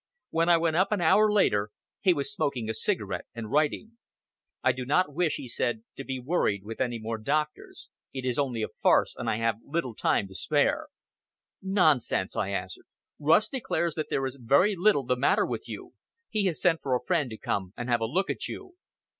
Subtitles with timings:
[0.31, 1.69] When I went up an hour later,
[1.99, 3.99] he was smoking a cigarette and writing.
[4.63, 7.87] "I do not wish," he said, "to be worried with any more doctors.
[8.11, 10.87] It is only a farce, and I have little time to spare."
[11.61, 12.87] "Nonsense!" I answered.
[13.19, 15.93] "Rust declares that there is very little the matter with you.
[16.31, 18.73] He has sent for a friend to come and have a look at you."